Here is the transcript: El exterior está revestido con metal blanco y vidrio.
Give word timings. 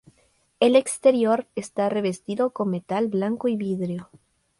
El 0.59 0.75
exterior 0.75 1.45
está 1.55 1.87
revestido 1.87 2.49
con 2.49 2.71
metal 2.71 3.07
blanco 3.07 3.49
y 3.49 3.55
vidrio. 3.55 4.09